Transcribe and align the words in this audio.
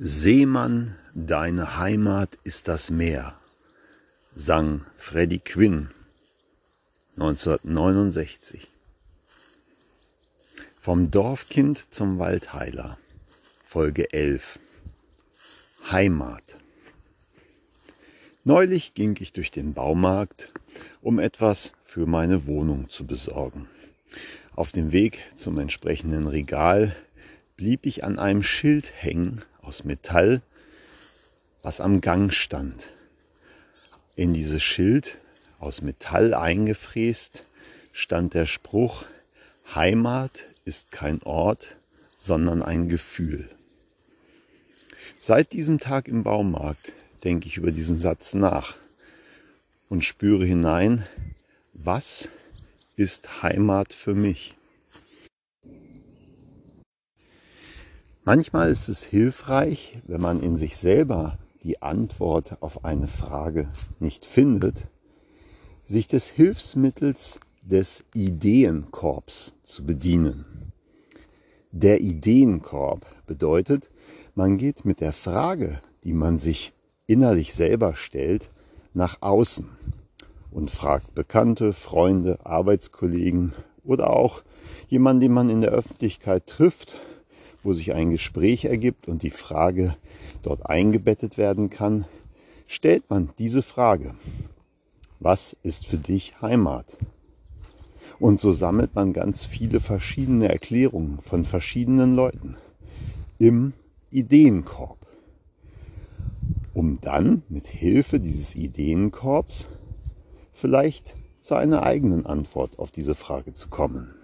Seemann, 0.00 0.94
deine 1.12 1.76
Heimat 1.76 2.38
ist 2.44 2.68
das 2.68 2.88
Meer, 2.88 3.34
sang 4.32 4.84
Freddie 4.96 5.40
Quinn 5.40 5.90
1969. 7.16 8.68
Vom 10.80 11.10
Dorfkind 11.10 11.92
zum 11.92 12.20
Waldheiler, 12.20 12.96
Folge 13.64 14.12
11. 14.12 14.60
Heimat. 15.90 16.44
Neulich 18.44 18.94
ging 18.94 19.16
ich 19.18 19.32
durch 19.32 19.50
den 19.50 19.74
Baumarkt, 19.74 20.48
um 21.02 21.18
etwas 21.18 21.72
für 21.84 22.06
meine 22.06 22.46
Wohnung 22.46 22.88
zu 22.88 23.04
besorgen. 23.04 23.68
Auf 24.54 24.70
dem 24.70 24.92
Weg 24.92 25.24
zum 25.34 25.58
entsprechenden 25.58 26.28
Regal 26.28 26.94
blieb 27.56 27.84
ich 27.84 28.04
an 28.04 28.20
einem 28.20 28.44
Schild 28.44 28.92
hängen 28.96 29.42
aus 29.68 29.84
Metall, 29.84 30.40
was 31.62 31.82
am 31.82 32.00
Gang 32.00 32.32
stand. 32.32 32.88
In 34.16 34.32
dieses 34.32 34.62
Schild 34.62 35.18
aus 35.58 35.82
Metall 35.82 36.32
eingefräst 36.32 37.44
stand 37.92 38.32
der 38.32 38.46
Spruch, 38.46 39.04
Heimat 39.74 40.44
ist 40.64 40.90
kein 40.90 41.22
Ort, 41.22 41.76
sondern 42.16 42.62
ein 42.62 42.88
Gefühl. 42.88 43.50
Seit 45.20 45.52
diesem 45.52 45.78
Tag 45.78 46.08
im 46.08 46.22
Baumarkt 46.22 46.94
denke 47.22 47.46
ich 47.46 47.58
über 47.58 47.70
diesen 47.70 47.98
Satz 47.98 48.32
nach 48.32 48.78
und 49.90 50.02
spüre 50.02 50.46
hinein, 50.46 51.06
was 51.74 52.30
ist 52.96 53.42
Heimat 53.42 53.92
für 53.92 54.14
mich? 54.14 54.57
Manchmal 58.30 58.68
ist 58.68 58.90
es 58.90 59.02
hilfreich, 59.02 60.02
wenn 60.06 60.20
man 60.20 60.42
in 60.42 60.58
sich 60.58 60.76
selber 60.76 61.38
die 61.62 61.80
Antwort 61.80 62.60
auf 62.60 62.84
eine 62.84 63.08
Frage 63.08 63.70
nicht 64.00 64.26
findet, 64.26 64.86
sich 65.86 66.08
des 66.08 66.26
Hilfsmittels 66.26 67.40
des 67.64 68.04
Ideenkorbs 68.12 69.54
zu 69.62 69.86
bedienen. 69.86 70.44
Der 71.72 72.02
Ideenkorb 72.02 73.06
bedeutet, 73.26 73.88
man 74.34 74.58
geht 74.58 74.84
mit 74.84 75.00
der 75.00 75.14
Frage, 75.14 75.80
die 76.04 76.12
man 76.12 76.36
sich 76.36 76.74
innerlich 77.06 77.54
selber 77.54 77.94
stellt, 77.94 78.50
nach 78.92 79.22
außen 79.22 79.70
und 80.50 80.70
fragt 80.70 81.14
Bekannte, 81.14 81.72
Freunde, 81.72 82.44
Arbeitskollegen 82.44 83.54
oder 83.84 84.10
auch 84.10 84.42
jemanden, 84.88 85.20
den 85.20 85.32
man 85.32 85.48
in 85.48 85.62
der 85.62 85.70
Öffentlichkeit 85.70 86.46
trifft 86.46 86.92
wo 87.62 87.72
sich 87.72 87.94
ein 87.94 88.10
Gespräch 88.10 88.64
ergibt 88.64 89.08
und 89.08 89.22
die 89.22 89.30
Frage 89.30 89.96
dort 90.42 90.68
eingebettet 90.68 91.38
werden 91.38 91.70
kann, 91.70 92.06
stellt 92.66 93.08
man 93.10 93.30
diese 93.38 93.62
Frage. 93.62 94.14
Was 95.20 95.56
ist 95.62 95.86
für 95.86 95.98
dich 95.98 96.40
Heimat? 96.40 96.96
Und 98.20 98.40
so 98.40 98.52
sammelt 98.52 98.94
man 98.94 99.12
ganz 99.12 99.46
viele 99.46 99.80
verschiedene 99.80 100.48
Erklärungen 100.48 101.20
von 101.20 101.44
verschiedenen 101.44 102.14
Leuten 102.14 102.56
im 103.38 103.72
Ideenkorb, 104.10 104.98
um 106.74 107.00
dann 107.00 107.42
mit 107.48 107.66
Hilfe 107.66 108.18
dieses 108.20 108.54
Ideenkorbs 108.54 109.66
vielleicht 110.52 111.14
zu 111.40 111.54
einer 111.54 111.82
eigenen 111.82 112.26
Antwort 112.26 112.78
auf 112.78 112.90
diese 112.90 113.14
Frage 113.14 113.54
zu 113.54 113.68
kommen. 113.68 114.17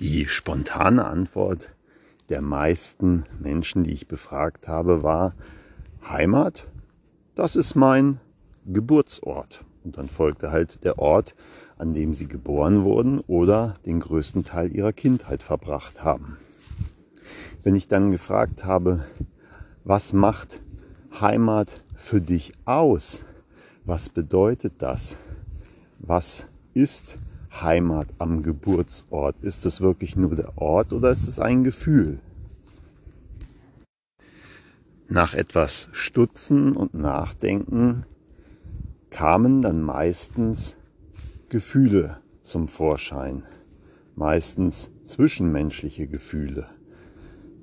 Die 0.00 0.28
spontane 0.28 1.06
Antwort 1.06 1.72
der 2.28 2.42
meisten 2.42 3.24
Menschen, 3.40 3.82
die 3.82 3.92
ich 3.92 4.06
befragt 4.06 4.68
habe, 4.68 5.02
war 5.02 5.34
Heimat, 6.06 6.66
das 7.34 7.56
ist 7.56 7.76
mein 7.76 8.20
Geburtsort. 8.66 9.64
Und 9.84 9.96
dann 9.96 10.08
folgte 10.10 10.50
halt 10.50 10.84
der 10.84 10.98
Ort, 10.98 11.34
an 11.78 11.94
dem 11.94 12.12
sie 12.12 12.28
geboren 12.28 12.84
wurden 12.84 13.20
oder 13.20 13.76
den 13.86 14.00
größten 14.00 14.44
Teil 14.44 14.74
ihrer 14.74 14.92
Kindheit 14.92 15.42
verbracht 15.42 16.04
haben. 16.04 16.36
Wenn 17.62 17.74
ich 17.74 17.88
dann 17.88 18.10
gefragt 18.10 18.64
habe, 18.64 19.06
was 19.84 20.12
macht 20.12 20.60
Heimat 21.20 21.70
für 21.94 22.20
dich 22.20 22.52
aus? 22.66 23.24
Was 23.84 24.10
bedeutet 24.10 24.74
das? 24.78 25.16
Was 25.98 26.46
ist 26.74 27.16
Heimat 27.62 28.08
am 28.18 28.42
Geburtsort? 28.42 29.40
Ist 29.40 29.66
es 29.66 29.80
wirklich 29.80 30.16
nur 30.16 30.34
der 30.34 30.56
Ort 30.56 30.92
oder 30.92 31.10
ist 31.10 31.26
es 31.28 31.38
ein 31.38 31.64
Gefühl? 31.64 32.20
Nach 35.08 35.34
etwas 35.34 35.88
Stutzen 35.92 36.76
und 36.76 36.94
Nachdenken 36.94 38.04
kamen 39.10 39.62
dann 39.62 39.80
meistens 39.80 40.76
Gefühle 41.48 42.18
zum 42.42 42.66
Vorschein, 42.66 43.44
meistens 44.16 44.90
zwischenmenschliche 45.04 46.08
Gefühle. 46.08 46.66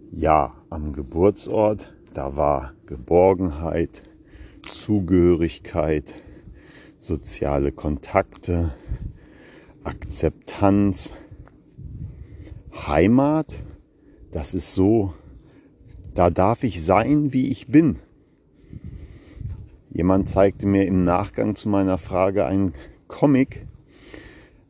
Ja, 0.09 0.53
am 0.70 0.94
Geburtsort, 0.94 1.94
da 2.14 2.36
war 2.38 2.74
Geborgenheit, 2.86 4.02
Zugehörigkeit, 4.70 6.16
soziale 6.98 7.72
Kontakte, 7.72 8.74
Akzeptanz, 9.84 11.12
Heimat, 12.88 13.54
das 14.32 14.54
ist 14.54 14.74
so, 14.74 15.14
da 16.14 16.30
darf 16.30 16.64
ich 16.64 16.82
sein, 16.82 17.34
wie 17.34 17.52
ich 17.52 17.68
bin. 17.68 18.00
Jemand 19.90 20.30
zeigte 20.30 20.66
mir 20.66 20.88
im 20.88 21.04
Nachgang 21.04 21.56
zu 21.56 21.68
meiner 21.68 21.98
Frage 21.98 22.46
einen 22.46 22.72
Comic, 23.10 23.68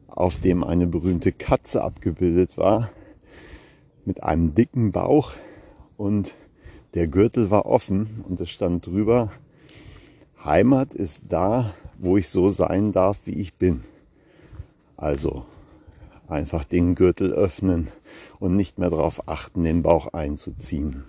auf 0.08 0.40
dem 0.40 0.64
eine 0.64 0.88
berühmte 0.88 1.32
Katze 1.32 1.84
abgebildet 1.84 2.58
war, 2.58 2.90
mit 4.06 4.24
einem 4.24 4.56
dicken 4.56 4.92
Bauch 4.92 5.34
und 5.96 6.34
der 6.96 7.08
Gürtel 7.08 7.52
war 7.52 7.68
offen 7.68 8.26
und 8.28 8.40
es 8.40 8.50
stand 8.50 8.88
drüber, 8.88 9.32
Heimat 10.44 10.96
ist 10.96 11.26
da, 11.30 11.72
wo 12.00 12.18
ich 12.18 12.30
so 12.30 12.50
sein 12.50 12.92
darf, 12.92 13.28
wie 13.28 13.36
ich 13.36 13.54
bin. 13.54 13.84
Also 14.98 15.46
einfach 16.28 16.64
den 16.64 16.96
Gürtel 16.96 17.34
öffnen 17.34 17.90
und 18.40 18.56
nicht 18.56 18.78
mehr 18.78 18.90
darauf 18.90 19.28
achten, 19.28 19.64
den 19.64 19.84
Bauch 19.84 20.14
einzuziehen. 20.14 21.04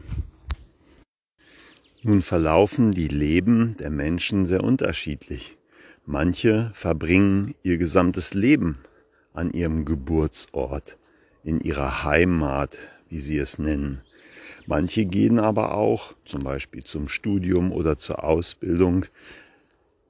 Nun 2.03 2.23
verlaufen 2.23 2.93
die 2.93 3.09
Leben 3.09 3.77
der 3.79 3.91
Menschen 3.91 4.47
sehr 4.47 4.63
unterschiedlich. 4.63 5.57
Manche 6.05 6.71
verbringen 6.75 7.55
ihr 7.63 7.79
gesamtes 7.79 8.35
Leben 8.35 8.79
an 9.33 9.51
ihrem 9.51 9.87
Geburtsort, 9.87 10.97
in 11.45 11.61
ihrer 11.61 12.05
Heimat, 12.05 12.77
wie 13.09 13.21
sie 13.21 13.39
es 13.39 13.59
nennen. 13.59 14.03
Manche 14.67 15.07
gehen 15.07 15.39
aber 15.39 15.75
auch, 15.75 16.15
zum 16.25 16.43
Beispiel 16.43 16.85
zum 16.85 17.09
Studium 17.09 17.73
oder 17.73 17.97
zur 17.97 18.23
Ausbildung, 18.25 19.07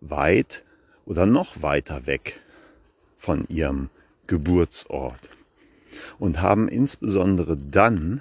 weit 0.00 0.64
oder 1.06 1.26
noch 1.26 1.62
weiter 1.62 2.06
weg 2.06 2.40
von 3.24 3.46
ihrem 3.48 3.88
Geburtsort 4.26 5.18
und 6.18 6.42
haben 6.42 6.68
insbesondere 6.68 7.56
dann 7.56 8.20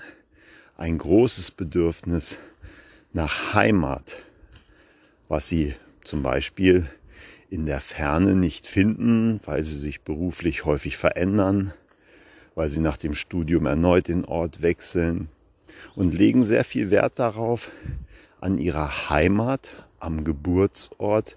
ein 0.77 0.97
großes 0.97 1.51
Bedürfnis 1.51 2.39
nach 3.11 3.53
Heimat, 3.53 4.15
was 5.27 5.49
sie 5.49 5.75
zum 6.05 6.23
Beispiel 6.23 6.87
in 7.49 7.65
der 7.65 7.81
Ferne 7.81 8.33
nicht 8.35 8.65
finden, 8.65 9.41
weil 9.43 9.65
sie 9.65 9.77
sich 9.77 10.01
beruflich 10.01 10.63
häufig 10.63 10.95
verändern, 10.95 11.73
weil 12.55 12.69
sie 12.69 12.79
nach 12.79 12.97
dem 12.97 13.13
Studium 13.13 13.65
erneut 13.65 14.07
den 14.07 14.23
Ort 14.23 14.61
wechseln 14.61 15.27
und 15.95 16.13
legen 16.13 16.45
sehr 16.45 16.63
viel 16.63 16.91
Wert 16.91 17.19
darauf, 17.19 17.71
an 18.39 18.57
ihrer 18.57 19.09
Heimat, 19.09 19.69
am 19.99 20.23
Geburtsort 20.23 21.35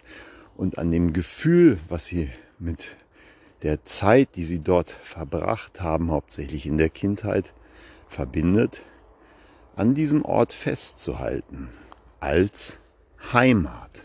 und 0.56 0.78
an 0.78 0.92
dem 0.92 1.12
Gefühl, 1.12 1.78
was 1.88 2.06
sie 2.06 2.30
mit 2.60 2.90
der 3.66 3.84
Zeit, 3.84 4.36
die 4.36 4.44
sie 4.44 4.60
dort 4.60 4.92
verbracht 4.92 5.80
haben, 5.80 6.12
hauptsächlich 6.12 6.66
in 6.66 6.78
der 6.78 6.88
Kindheit, 6.88 7.52
verbindet, 8.08 8.80
an 9.74 9.92
diesem 9.92 10.24
Ort 10.24 10.52
festzuhalten 10.52 11.70
als 12.20 12.78
Heimat. 13.32 14.04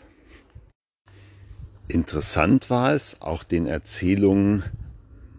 Interessant 1.87 2.71
war 2.71 2.95
es, 2.95 3.21
auch 3.21 3.43
den 3.43 3.67
Erzählungen 3.67 4.63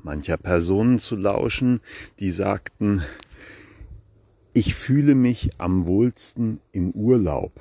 mancher 0.05 0.37
Personen 0.37 1.01
zu 1.01 1.17
lauschen, 1.17 1.81
die 2.21 2.31
sagten, 2.31 3.03
ich 4.53 4.77
fühle 4.77 5.17
mich 5.17 5.51
am 5.59 5.87
wohlsten 5.87 6.61
im 6.71 6.93
Urlaub. 6.93 7.61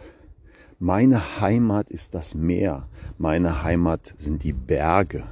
Meine 0.78 1.42
Heimat 1.42 1.90
ist 1.90 2.14
das 2.14 2.36
Meer, 2.36 2.88
meine 3.18 3.64
Heimat 3.64 4.14
sind 4.16 4.44
die 4.44 4.54
Berge. 4.54 5.24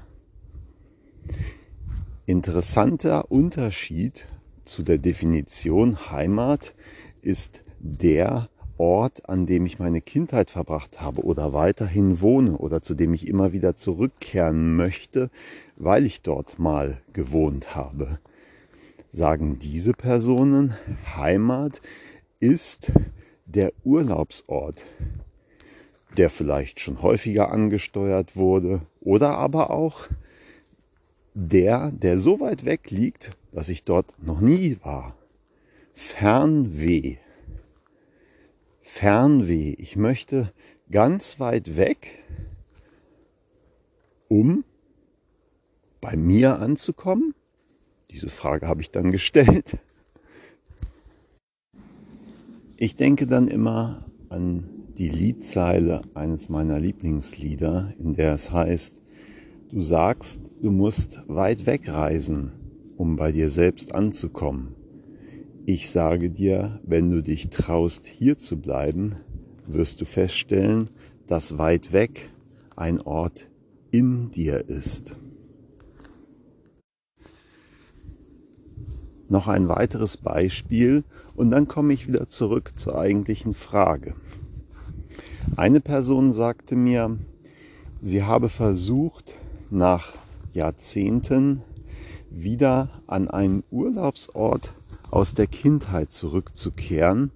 Interessanter 2.30 3.32
Unterschied 3.32 4.26
zu 4.64 4.84
der 4.84 5.00
Definition 5.00 6.12
Heimat 6.12 6.76
ist 7.24 7.64
der 7.80 8.50
Ort, 8.78 9.28
an 9.28 9.48
dem 9.48 9.66
ich 9.66 9.80
meine 9.80 10.00
Kindheit 10.00 10.52
verbracht 10.52 11.02
habe 11.02 11.24
oder 11.24 11.54
weiterhin 11.54 12.22
wohne 12.22 12.56
oder 12.56 12.84
zu 12.84 12.94
dem 12.94 13.16
ich 13.16 13.28
immer 13.28 13.52
wieder 13.52 13.76
zurückkehren 13.76 14.76
möchte, 14.76 15.32
weil 15.76 16.06
ich 16.06 16.22
dort 16.22 16.60
mal 16.60 17.02
gewohnt 17.14 17.76
habe. 17.76 18.20
Sagen 19.10 19.58
diese 19.58 19.94
Personen, 19.94 20.76
Heimat 21.16 21.82
ist 22.40 22.92
der 23.48 23.74
Urlaubsort, 23.84 24.86
der 26.16 26.30
vielleicht 26.30 26.80
schon 26.80 27.02
häufiger 27.02 27.52
angesteuert 27.52 28.36
wurde 28.36 28.82
oder 29.02 29.36
aber 29.36 29.72
auch 29.72 30.10
der, 31.40 31.92
der 31.92 32.18
so 32.18 32.40
weit 32.40 32.66
weg 32.66 32.92
liegt, 32.92 33.32
dass 33.52 33.70
ich 33.70 33.84
dort 33.84 34.16
noch 34.22 34.42
nie 34.42 34.78
war. 34.84 35.16
Fernweh. 35.94 37.18
Fernweh. 38.82 39.76
Ich 39.78 39.96
möchte 39.96 40.52
ganz 40.92 41.40
weit 41.40 41.78
weg, 41.78 42.20
um 44.28 44.64
bei 46.02 46.16
mir 46.16 46.60
anzukommen? 46.60 47.34
Diese 48.12 48.30
Frage 48.30 48.68
habe 48.68 48.82
ich 48.82 48.92
dann 48.92 49.12
gestellt. 49.12 49.78
Ich 52.78 52.96
denke 52.96 53.28
dann 53.28 53.48
immer 53.48 54.06
an 54.30 54.70
die 54.98 55.10
Liedzeile 55.10 56.02
eines 56.14 56.50
meiner 56.50 56.80
Lieblingslieder, 56.80 57.94
in 58.00 58.14
der 58.14 58.34
es 58.34 58.52
heißt, 58.52 59.04
du 59.72 59.82
sagst, 59.82 60.40
du 60.62 60.72
musst 60.72 61.20
weit 61.28 61.66
wegreisen, 61.66 62.54
um 62.98 63.16
bei 63.16 63.32
dir 63.32 63.50
selbst 63.50 63.94
anzukommen. 63.94 64.76
Ich 65.66 65.90
sage 65.90 66.30
dir, 66.30 66.80
wenn 66.84 67.12
du 67.12 67.22
dich 67.22 67.50
traust, 67.50 68.08
hier 68.08 68.38
zu 68.38 68.60
bleiben, 68.60 69.16
wirst 69.68 70.02
du 70.02 70.06
feststellen, 70.06 70.90
dass 71.28 71.60
weit 71.60 71.94
weg 71.94 72.30
ein 72.76 73.00
Ort 73.02 73.50
in 73.92 74.32
dir 74.32 74.68
ist. 74.68 75.16
Noch 79.28 79.48
ein 79.48 79.68
weiteres 79.68 80.18
Beispiel 80.18 81.04
und 81.36 81.52
dann 81.52 81.68
komme 81.68 81.94
ich 81.94 82.08
wieder 82.08 82.28
zurück 82.30 82.72
zur 82.76 82.98
eigentlichen 82.98 83.54
Frage. 83.54 84.16
Eine 85.56 85.82
Person 85.82 86.34
sagte 86.34 86.76
mir, 86.76 87.20
sie 88.00 88.24
habe 88.24 88.50
versucht, 88.50 89.36
nach 89.72 90.14
Jahrzehnten 90.54 91.62
wieder 92.30 92.90
an 93.08 93.30
einen 93.30 93.64
Urlaubsort 93.72 94.74
aus 95.12 95.34
der 95.34 95.48
Kindheit 95.48 96.12
zurückzukehren, 96.12 97.32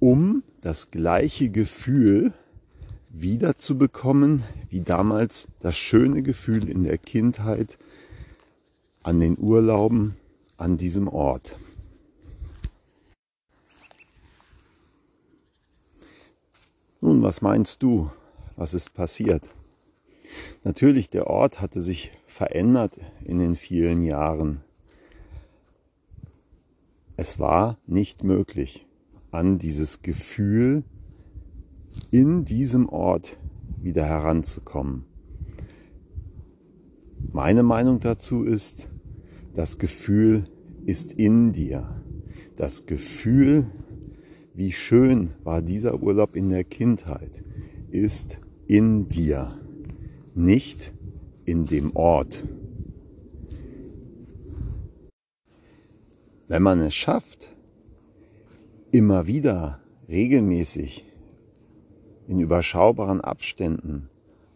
um 0.00 0.42
das 0.60 0.90
gleiche 0.90 1.50
Gefühl 1.50 2.32
wiederzubekommen 3.10 4.42
wie 4.68 4.80
damals 4.80 5.48
das 5.60 5.76
schöne 5.76 6.22
Gefühl 6.22 6.68
in 6.68 6.84
der 6.84 6.98
Kindheit 6.98 7.78
an 9.02 9.20
den 9.20 9.38
Urlauben 9.38 10.16
an 10.56 10.76
diesem 10.76 11.08
Ort. 11.08 11.56
Nun, 17.00 17.22
was 17.22 17.42
meinst 17.42 17.82
du? 17.82 18.10
Was 18.56 18.72
ist 18.72 18.94
passiert? 18.94 19.52
Natürlich, 20.64 21.10
der 21.10 21.26
Ort 21.26 21.60
hatte 21.60 21.82
sich 21.82 22.10
verändert 22.26 22.96
in 23.22 23.36
den 23.36 23.54
vielen 23.54 24.02
Jahren. 24.02 24.62
Es 27.18 27.38
war 27.38 27.78
nicht 27.86 28.24
möglich, 28.24 28.86
an 29.30 29.58
dieses 29.58 30.00
Gefühl 30.00 30.82
in 32.10 32.42
diesem 32.42 32.88
Ort 32.88 33.38
wieder 33.82 34.06
heranzukommen. 34.06 35.04
Meine 37.30 37.62
Meinung 37.62 37.98
dazu 37.98 38.42
ist, 38.42 38.88
das 39.52 39.78
Gefühl 39.78 40.48
ist 40.86 41.12
in 41.12 41.52
dir. 41.52 41.94
Das 42.56 42.86
Gefühl, 42.86 43.66
wie 44.54 44.72
schön 44.72 45.30
war 45.42 45.60
dieser 45.60 46.02
Urlaub 46.02 46.36
in 46.36 46.48
der 46.48 46.64
Kindheit, 46.64 47.44
ist 47.90 48.38
in 48.66 49.06
dir, 49.06 49.60
nicht 50.34 50.92
in 51.44 51.66
dem 51.66 51.94
Ort. 51.94 52.44
Wenn 56.48 56.62
man 56.62 56.80
es 56.80 56.94
schafft, 56.94 57.50
immer 58.92 59.26
wieder 59.26 59.80
regelmäßig 60.08 61.04
in 62.28 62.40
überschaubaren 62.40 63.20
Abständen 63.20 64.08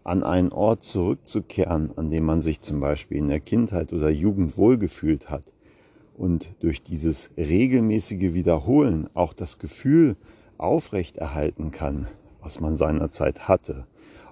an 0.04 0.22
einen 0.22 0.52
Ort 0.52 0.82
zurückzukehren, 0.84 1.92
an 1.96 2.10
dem 2.10 2.24
man 2.24 2.40
sich 2.40 2.60
zum 2.60 2.80
Beispiel 2.80 3.18
in 3.18 3.28
der 3.28 3.40
Kindheit 3.40 3.92
oder 3.92 4.10
Jugend 4.10 4.56
wohlgefühlt 4.56 5.28
hat 5.28 5.44
und 6.16 6.50
durch 6.60 6.82
dieses 6.82 7.30
regelmäßige 7.36 8.32
Wiederholen 8.32 9.08
auch 9.14 9.32
das 9.32 9.58
Gefühl 9.58 10.16
aufrechterhalten 10.56 11.70
kann, 11.70 12.08
was 12.40 12.60
man 12.60 12.76
seinerzeit 12.76 13.48
hatte, 13.48 13.86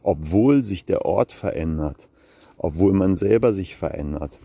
obwohl 0.06 0.62
sich 0.62 0.84
der 0.84 1.04
Ort 1.04 1.32
verändert, 1.32 2.08
obwohl 2.56 2.92
man 2.92 3.16
selber 3.16 3.52
sich 3.52 3.74
verändert, 3.74 4.38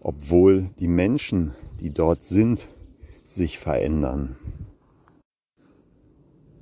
obwohl 0.00 0.70
die 0.78 0.88
Menschen 0.88 1.54
die 1.78 1.90
dort 1.90 2.24
sind, 2.24 2.68
sich 3.26 3.58
verändern. 3.58 4.36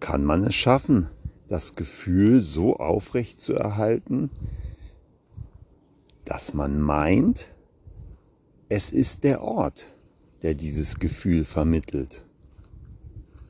Kann 0.00 0.25
man 0.25 0.43
es 0.43 0.56
schaffen, 0.56 1.08
das 1.46 1.75
Gefühl 1.75 2.40
so 2.40 2.76
aufrecht 2.76 3.40
zu 3.40 3.55
erhalten, 3.55 4.28
dass 6.25 6.52
man 6.52 6.81
meint, 6.81 7.49
es 8.69 8.90
ist 8.90 9.23
der 9.23 9.43
Ort, 9.43 9.87
der 10.43 10.55
dieses 10.55 10.99
Gefühl 10.99 11.44
vermittelt. 11.44 12.25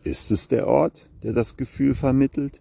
Ist 0.04 0.30
es 0.30 0.48
der 0.48 0.66
Ort, 0.68 1.08
der 1.22 1.32
das 1.32 1.56
Gefühl 1.56 1.94
vermittelt? 1.94 2.60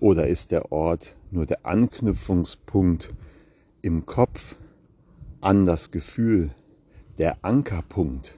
Oder 0.00 0.26
ist 0.26 0.50
der 0.50 0.72
Ort 0.72 1.16
nur 1.30 1.46
der 1.46 1.66
Anknüpfungspunkt 1.66 3.10
im 3.82 4.06
Kopf 4.06 4.56
an 5.40 5.64
das 5.64 5.90
Gefühl, 5.90 6.50
der 7.18 7.44
Ankerpunkt. 7.44 8.34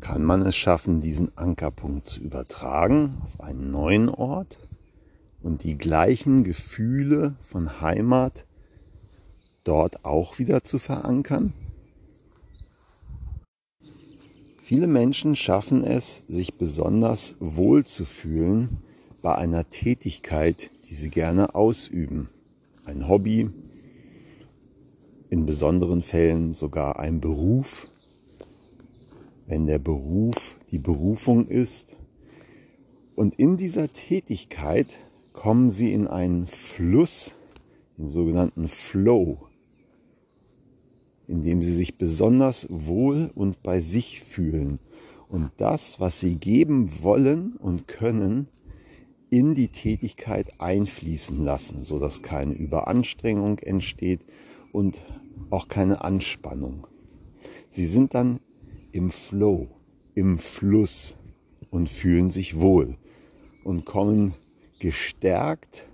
Kann 0.00 0.24
man 0.24 0.42
es 0.42 0.56
schaffen, 0.56 1.00
diesen 1.00 1.36
Ankerpunkt 1.36 2.08
zu 2.08 2.20
übertragen 2.20 3.18
auf 3.22 3.40
einen 3.40 3.70
neuen 3.70 4.08
Ort 4.08 4.58
und 5.42 5.64
die 5.64 5.76
gleichen 5.76 6.44
Gefühle 6.44 7.36
von 7.40 7.80
Heimat 7.80 8.46
dort 9.64 10.04
auch 10.04 10.38
wieder 10.38 10.62
zu 10.62 10.78
verankern? 10.78 11.52
Viele 14.70 14.86
Menschen 14.86 15.34
schaffen 15.34 15.82
es, 15.82 16.22
sich 16.28 16.54
besonders 16.54 17.34
wohl 17.40 17.84
zu 17.84 18.04
fühlen 18.04 18.78
bei 19.20 19.34
einer 19.34 19.68
Tätigkeit, 19.68 20.70
die 20.88 20.94
sie 20.94 21.10
gerne 21.10 21.56
ausüben. 21.56 22.28
Ein 22.84 23.08
Hobby, 23.08 23.50
in 25.28 25.44
besonderen 25.44 26.02
Fällen 26.02 26.54
sogar 26.54 27.00
ein 27.00 27.20
Beruf, 27.20 27.88
wenn 29.48 29.66
der 29.66 29.80
Beruf 29.80 30.54
die 30.70 30.78
Berufung 30.78 31.48
ist. 31.48 31.96
Und 33.16 33.40
in 33.40 33.56
dieser 33.56 33.92
Tätigkeit 33.92 34.98
kommen 35.32 35.70
sie 35.70 35.92
in 35.92 36.06
einen 36.06 36.46
Fluss, 36.46 37.34
den 37.98 38.06
sogenannten 38.06 38.68
Flow, 38.68 39.49
in 41.30 41.42
dem 41.42 41.62
sie 41.62 41.72
sich 41.72 41.96
besonders 41.96 42.66
wohl 42.70 43.30
und 43.36 43.62
bei 43.62 43.78
sich 43.78 44.20
fühlen 44.20 44.80
und 45.28 45.52
das, 45.58 46.00
was 46.00 46.18
sie 46.18 46.34
geben 46.34 47.02
wollen 47.04 47.54
und 47.56 47.86
können, 47.86 48.48
in 49.30 49.54
die 49.54 49.68
Tätigkeit 49.68 50.60
einfließen 50.60 51.44
lassen, 51.44 51.84
so 51.84 52.00
dass 52.00 52.22
keine 52.22 52.52
Überanstrengung 52.52 53.60
entsteht 53.60 54.24
und 54.72 54.98
auch 55.50 55.68
keine 55.68 56.02
Anspannung. 56.02 56.88
Sie 57.68 57.86
sind 57.86 58.14
dann 58.14 58.40
im 58.90 59.12
Flow, 59.12 59.68
im 60.16 60.36
Fluss 60.36 61.14
und 61.70 61.88
fühlen 61.88 62.30
sich 62.30 62.58
wohl 62.58 62.96
und 63.62 63.84
kommen 63.84 64.34
gestärkt 64.80 65.86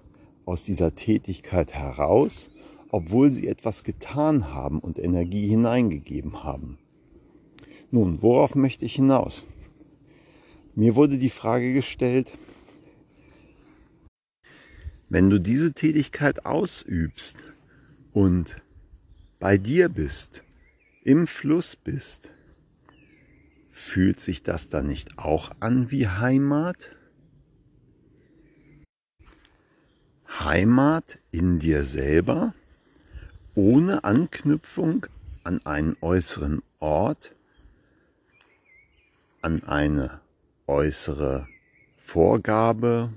aus 0.46 0.64
dieser 0.64 0.94
Tätigkeit 0.94 1.74
heraus, 1.74 2.50
obwohl 2.90 3.30
sie 3.30 3.48
etwas 3.48 3.84
getan 3.84 4.52
haben 4.52 4.78
und 4.78 4.98
Energie 4.98 5.48
hineingegeben 5.48 6.44
haben. 6.44 6.78
Nun, 7.90 8.22
worauf 8.22 8.54
möchte 8.54 8.84
ich 8.84 8.94
hinaus? 8.94 9.46
Mir 10.74 10.96
wurde 10.96 11.18
die 11.18 11.30
Frage 11.30 11.72
gestellt, 11.72 12.32
wenn 15.08 15.30
du 15.30 15.38
diese 15.38 15.72
Tätigkeit 15.72 16.44
ausübst 16.44 17.36
und 18.12 18.56
bei 19.38 19.56
dir 19.56 19.88
bist, 19.88 20.42
im 21.04 21.26
Fluss 21.26 21.76
bist, 21.76 22.30
Fühlt 23.78 24.20
sich 24.20 24.42
das 24.42 24.70
dann 24.70 24.86
nicht 24.86 25.18
auch 25.18 25.50
an 25.60 25.90
wie 25.90 26.08
Heimat? 26.08 26.96
Heimat 30.26 31.18
in 31.30 31.58
dir 31.58 31.84
selber, 31.84 32.54
ohne 33.56 34.04
Anknüpfung 34.04 35.06
an 35.42 35.64
einen 35.64 35.96
äußeren 36.02 36.62
Ort, 36.78 37.34
an 39.40 39.64
eine 39.64 40.20
äußere 40.66 41.48
Vorgabe, 41.96 43.12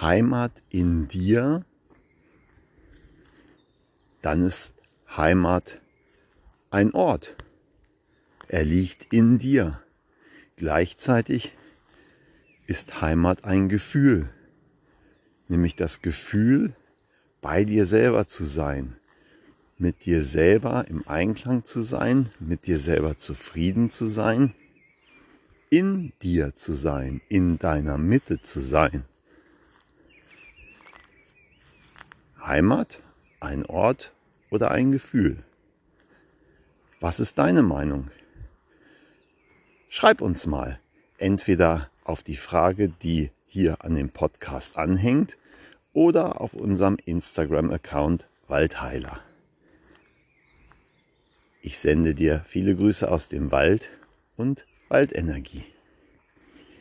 Heimat 0.00 0.50
in 0.70 1.08
dir, 1.08 1.64
dann 4.22 4.46
ist 4.46 4.74
Heimat 5.14 5.78
ein 6.70 6.94
Ort. 6.94 7.36
Er 8.48 8.64
liegt 8.64 9.12
in 9.12 9.36
dir. 9.38 9.80
Gleichzeitig 10.56 11.54
ist 12.66 13.02
Heimat 13.02 13.44
ein 13.44 13.68
Gefühl, 13.68 14.30
nämlich 15.48 15.76
das 15.76 16.00
Gefühl, 16.00 16.74
bei 17.42 17.64
dir 17.64 17.84
selber 17.84 18.26
zu 18.28 18.46
sein, 18.46 18.96
mit 19.76 20.06
dir 20.06 20.24
selber 20.24 20.86
im 20.88 21.06
Einklang 21.08 21.64
zu 21.64 21.82
sein, 21.82 22.30
mit 22.38 22.66
dir 22.66 22.78
selber 22.78 23.18
zufrieden 23.18 23.90
zu 23.90 24.06
sein, 24.06 24.54
in 25.68 26.12
dir 26.22 26.54
zu 26.54 26.72
sein, 26.72 27.20
in 27.28 27.58
deiner 27.58 27.98
Mitte 27.98 28.40
zu 28.42 28.60
sein. 28.60 29.04
Heimat, 32.40 33.00
ein 33.40 33.66
Ort 33.66 34.12
oder 34.50 34.70
ein 34.70 34.92
Gefühl? 34.92 35.42
Was 37.00 37.18
ist 37.18 37.38
deine 37.38 37.62
Meinung? 37.62 38.10
Schreib 39.88 40.20
uns 40.20 40.46
mal 40.46 40.78
entweder 41.18 41.90
auf 42.04 42.22
die 42.22 42.36
Frage, 42.36 42.88
die 42.88 43.30
hier 43.46 43.84
an 43.84 43.96
dem 43.96 44.10
Podcast 44.10 44.76
anhängt, 44.76 45.36
oder 45.92 46.40
auf 46.40 46.54
unserem 46.54 46.96
Instagram-Account 47.04 48.26
Waldheiler. 48.48 49.20
Ich 51.60 51.78
sende 51.78 52.14
dir 52.14 52.44
viele 52.46 52.74
Grüße 52.74 53.10
aus 53.10 53.28
dem 53.28 53.52
Wald 53.52 53.90
und 54.36 54.66
Waldenergie. 54.88 55.64